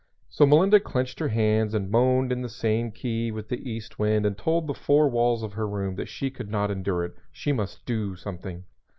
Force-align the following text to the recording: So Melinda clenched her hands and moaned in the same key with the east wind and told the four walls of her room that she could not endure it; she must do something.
So 0.29 0.47
Melinda 0.47 0.79
clenched 0.79 1.19
her 1.19 1.27
hands 1.27 1.75
and 1.75 1.91
moaned 1.91 2.31
in 2.31 2.41
the 2.41 2.49
same 2.49 2.89
key 2.91 3.29
with 3.31 3.49
the 3.49 3.69
east 3.69 3.99
wind 3.99 4.25
and 4.25 4.35
told 4.35 4.65
the 4.65 4.73
four 4.73 5.07
walls 5.07 5.43
of 5.43 5.53
her 5.53 5.67
room 5.67 5.93
that 5.97 6.09
she 6.09 6.31
could 6.31 6.49
not 6.49 6.71
endure 6.71 7.05
it; 7.05 7.13
she 7.31 7.51
must 7.51 7.85
do 7.85 8.15
something. 8.15 8.63